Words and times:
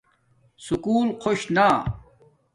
سکُول 0.65 1.07
خوش 1.21 1.41
نا 1.55 1.67